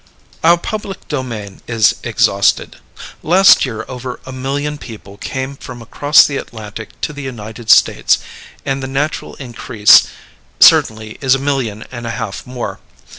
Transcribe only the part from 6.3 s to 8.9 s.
Atlantic to the United States, and the